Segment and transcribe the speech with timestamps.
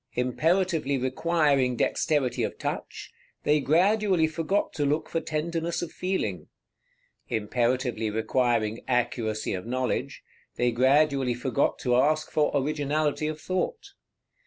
[0.15, 3.11] Imperatively requiring dexterity of touch,
[3.43, 6.47] they gradually forgot to look for tenderness of feeling;
[7.27, 10.23] imperatively requiring accuracy of knowledge,
[10.55, 13.89] they gradually forgot to ask for originality of thought.